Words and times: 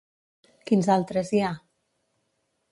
Quins 0.69 0.89
altres 0.95 1.33
hi 1.41 1.45
ha? 1.49 1.53